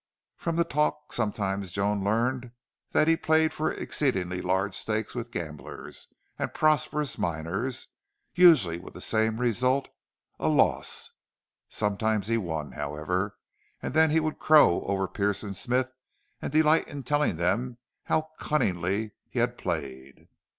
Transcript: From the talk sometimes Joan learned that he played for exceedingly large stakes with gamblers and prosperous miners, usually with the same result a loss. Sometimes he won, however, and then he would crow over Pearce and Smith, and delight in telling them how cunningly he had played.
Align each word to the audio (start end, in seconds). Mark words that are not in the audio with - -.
From 0.35 0.55
the 0.55 0.63
talk 0.63 1.13
sometimes 1.13 1.71
Joan 1.73 2.03
learned 2.03 2.53
that 2.89 3.07
he 3.07 3.15
played 3.15 3.53
for 3.53 3.71
exceedingly 3.71 4.41
large 4.41 4.73
stakes 4.73 5.13
with 5.13 5.29
gamblers 5.29 6.07
and 6.39 6.51
prosperous 6.55 7.19
miners, 7.19 7.87
usually 8.33 8.79
with 8.79 8.95
the 8.95 8.99
same 9.01 9.39
result 9.39 9.89
a 10.39 10.47
loss. 10.47 11.11
Sometimes 11.69 12.25
he 12.25 12.37
won, 12.39 12.71
however, 12.71 13.37
and 13.79 13.93
then 13.93 14.09
he 14.09 14.19
would 14.19 14.39
crow 14.39 14.81
over 14.85 15.07
Pearce 15.07 15.43
and 15.43 15.55
Smith, 15.55 15.91
and 16.41 16.51
delight 16.51 16.87
in 16.87 17.03
telling 17.03 17.37
them 17.37 17.77
how 18.05 18.29
cunningly 18.39 19.11
he 19.29 19.37
had 19.37 19.55
played. 19.55 20.27